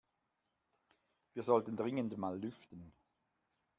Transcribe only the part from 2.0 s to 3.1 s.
mal lüften.